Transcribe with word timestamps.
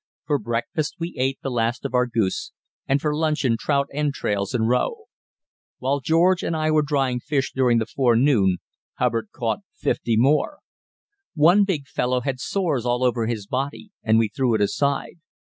For 0.25 0.39
breakfast 0.39 0.95
we 0.97 1.13
ate 1.15 1.37
the 1.43 1.51
last 1.51 1.85
of 1.85 1.93
our 1.93 2.07
goose, 2.07 2.53
and 2.87 2.99
for 2.99 3.15
luncheon 3.15 3.55
trout 3.55 3.87
entrails 3.93 4.51
and 4.55 4.67
roe. 4.67 5.03
While 5.77 5.99
George 5.99 6.41
and 6.41 6.55
I 6.57 6.71
were 6.71 6.81
drying 6.81 7.19
fish 7.19 7.51
during 7.53 7.77
the 7.77 7.85
forenoon, 7.85 8.57
Hubbard 8.95 9.27
caught 9.31 9.59
fifty 9.75 10.17
more. 10.17 10.57
One 11.35 11.65
big 11.65 11.85
fellow 11.85 12.21
had 12.21 12.39
sores 12.39 12.83
all 12.83 13.03
over 13.03 13.27
his 13.27 13.45
body, 13.45 13.91
and 14.01 14.17
we 14.17 14.27
threw 14.27 14.55
it 14.55 14.61
aside. 14.61 15.19